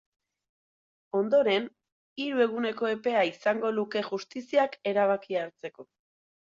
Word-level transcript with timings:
Ondoren, 1.19 1.67
hiru 2.23 2.43
eguneko 2.47 2.91
epea 2.95 3.23
izango 3.33 3.75
luke 3.79 4.05
justiziak 4.13 4.79
erabakia 4.95 5.47
hartzeko. 5.49 5.93